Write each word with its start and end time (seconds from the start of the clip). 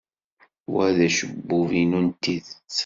Wa 0.73 0.85
d 0.95 0.97
acebbub-inu 1.07 1.99
n 2.05 2.07
tidet. 2.21 2.77